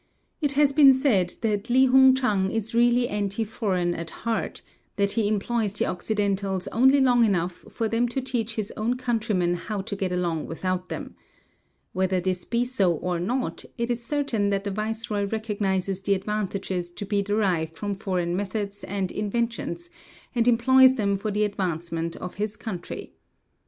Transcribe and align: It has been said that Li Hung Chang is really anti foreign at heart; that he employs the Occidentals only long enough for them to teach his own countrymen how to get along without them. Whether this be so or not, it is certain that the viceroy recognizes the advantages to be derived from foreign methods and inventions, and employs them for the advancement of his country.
It 0.41 0.53
has 0.53 0.73
been 0.73 0.95
said 0.95 1.35
that 1.41 1.69
Li 1.69 1.85
Hung 1.85 2.15
Chang 2.15 2.49
is 2.51 2.73
really 2.73 3.07
anti 3.07 3.43
foreign 3.45 3.93
at 3.93 4.09
heart; 4.25 4.63
that 4.95 5.11
he 5.11 5.27
employs 5.27 5.73
the 5.73 5.85
Occidentals 5.85 6.67
only 6.69 6.99
long 6.99 7.23
enough 7.23 7.51
for 7.71 7.87
them 7.87 8.07
to 8.07 8.19
teach 8.19 8.55
his 8.55 8.73
own 8.75 8.97
countrymen 8.97 9.53
how 9.53 9.81
to 9.81 9.95
get 9.95 10.11
along 10.11 10.47
without 10.47 10.89
them. 10.89 11.13
Whether 11.93 12.19
this 12.19 12.45
be 12.45 12.65
so 12.65 12.93
or 12.95 13.19
not, 13.19 13.63
it 13.77 13.91
is 13.91 14.03
certain 14.03 14.49
that 14.49 14.63
the 14.63 14.71
viceroy 14.71 15.25
recognizes 15.25 16.01
the 16.01 16.15
advantages 16.15 16.89
to 16.89 17.05
be 17.05 17.21
derived 17.21 17.77
from 17.77 17.93
foreign 17.93 18.35
methods 18.35 18.83
and 18.85 19.11
inventions, 19.11 19.91
and 20.33 20.47
employs 20.47 20.95
them 20.95 21.15
for 21.15 21.29
the 21.29 21.43
advancement 21.43 22.15
of 22.15 22.33
his 22.41 22.55
country. 22.55 23.13